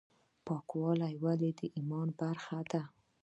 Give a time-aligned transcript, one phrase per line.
[0.45, 2.81] پاکوالی ولې د ایمان برخه ده؟